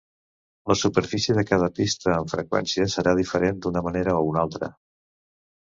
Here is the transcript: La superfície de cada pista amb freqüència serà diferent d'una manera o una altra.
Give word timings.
La 0.69 0.75
superfície 0.79 1.35
de 1.39 1.43
cada 1.49 1.67
pista 1.81 2.09
amb 2.15 2.33
freqüència 2.37 2.89
serà 2.95 3.15
diferent 3.21 3.63
d'una 3.67 3.87
manera 3.91 4.19
o 4.23 4.27
una 4.33 4.45
altra. 4.49 4.75